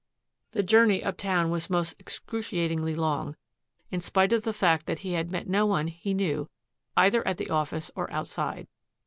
[0.53, 3.35] The journey uptown was most excruciatingly long,
[3.91, 6.49] in spite of the fact that he had met no one he knew
[6.97, 8.67] either at the office or outside.